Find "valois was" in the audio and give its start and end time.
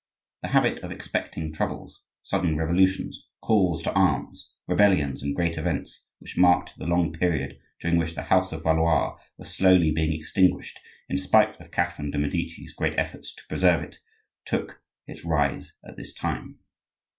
8.63-9.55